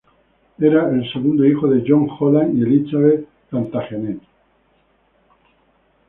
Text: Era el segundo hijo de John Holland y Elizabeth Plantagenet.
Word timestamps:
Era 0.59 0.89
el 0.89 1.07
segundo 1.13 1.45
hijo 1.45 1.67
de 1.67 1.83
John 1.87 2.07
Holland 2.19 2.57
y 2.57 2.63
Elizabeth 2.63 3.27
Plantagenet. 3.51 4.19